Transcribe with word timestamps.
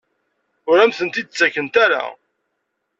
Ur 0.69 0.77
am-tent-id-ttakent 0.79 1.75
ara? 1.85 2.03